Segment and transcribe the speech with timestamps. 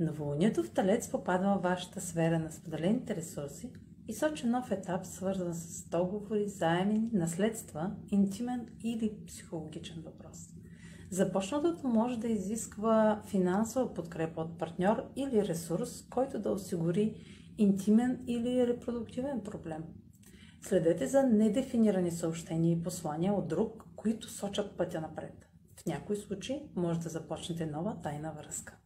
[0.00, 3.72] Новолунието в Талец попада във вашата сфера на споделените ресурси
[4.08, 10.48] и сочи нов етап, свързан с договори, заеми, наследства, интимен или психологичен въпрос.
[11.10, 17.14] Започнатото може да изисква финансова подкрепа от партньор или ресурс, който да осигури
[17.58, 19.84] интимен или репродуктивен проблем.
[20.62, 25.46] Следете за недефинирани съобщения и послания от друг, които сочат пътя напред.
[25.76, 28.81] В някои случаи може да започнете нова тайна връзка.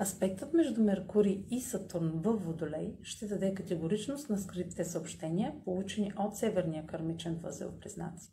[0.00, 6.36] Аспектът между Меркурий и Сатурн в Водолей ще даде категоричност на скритите съобщения, получени от
[6.36, 8.32] Северния кармичен възел в Близнаци.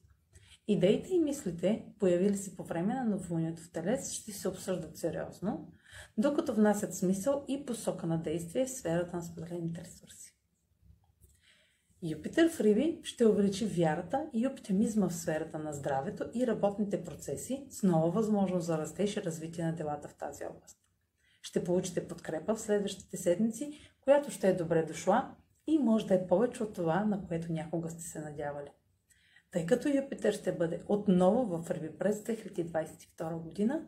[0.67, 5.73] Идеите и мислите, появили се по време на новолунието в Телес, ще се обсъждат сериозно,
[6.17, 10.37] докато внасят смисъл и посока на действие в сферата на споделените ресурси.
[12.03, 17.65] Юпитер в Риби ще увеличи вярата и оптимизма в сферата на здравето и работните процеси
[17.69, 20.80] с нова възможност за растеж и развитие на делата в тази област.
[21.41, 25.35] Ще получите подкрепа в следващите седмици, която ще е добре дошла
[25.67, 28.69] и може да е повече от това, на което някога сте се надявали.
[29.51, 33.87] Тъй като Юпитер ще бъде отново в Риби през 2022 година,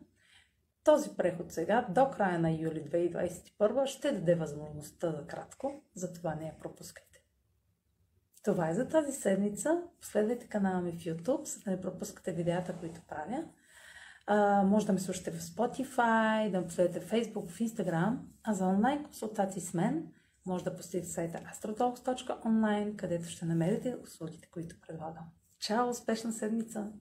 [0.83, 6.45] този преход сега до края на юли 2021 ще даде възможността за кратко, затова не
[6.45, 7.23] я пропускайте.
[8.43, 9.83] Това е за тази седмица.
[10.01, 13.43] Последвайте канала ми в YouTube, за да не пропускате видеята, които правя.
[14.25, 18.53] А, може да ме слушате в Spotify, да ме последвате в Facebook, в Instagram, а
[18.53, 20.07] за онлайн консултации с мен
[20.45, 25.25] може да посетите сайта astrotalks.online, където ще намерите услугите, които предлагам.
[25.59, 25.89] Чао!
[25.89, 26.91] Успешна седмица!